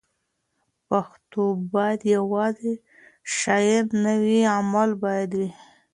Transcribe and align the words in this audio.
پښتو 0.87 1.43
باید 1.73 1.99
یوازې 2.15 2.73
شعار 3.35 3.85
نه 4.03 4.13
وي؛ 4.23 4.41
عمل 4.57 4.89
باید 5.03 5.29
وي. 5.37 5.49